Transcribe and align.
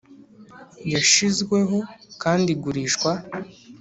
yashizweho 0.93 1.77
kandi 2.21 2.47
igurishwa 2.55 3.11